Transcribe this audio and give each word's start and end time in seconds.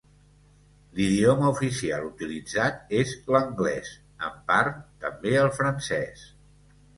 L'idioma 0.99 1.49
oficial 1.55 2.07
utilitzat 2.07 2.95
és 3.01 3.11
l'anglès, 3.35 3.93
en 4.29 4.41
part 4.49 4.81
també 5.05 5.37
el 5.43 5.53
francès. 5.61 6.27